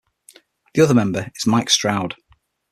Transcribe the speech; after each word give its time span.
The 0.73 0.81
other 0.81 0.95
member 0.95 1.29
is 1.35 1.45
Mike 1.45 1.69
Stroud. 1.69 2.15